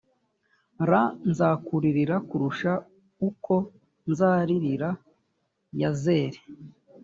[0.89, 0.91] r
[1.29, 2.71] nzakuririra kurusha
[3.29, 3.53] uko
[4.09, 4.89] nzaririra
[5.81, 6.39] yazeri